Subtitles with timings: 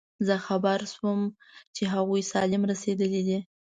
[0.27, 1.19] زه خبر شوم
[1.75, 3.39] چې هغوی سالم رسېدلي دي.